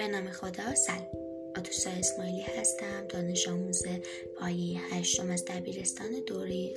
[0.00, 1.06] به نام خدا سلام.
[1.56, 3.82] آتوسا اسماعیلی هستم دانش آموز
[4.38, 6.74] پایه هشتم از دبیرستان دوره